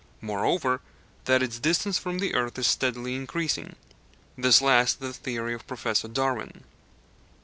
[0.19, 0.81] Moreover,
[1.25, 3.75] that its distance from the earth is steadily increasing.
[4.35, 6.15] This last is the theory of Professor G.H.
[6.15, 6.63] Darwin.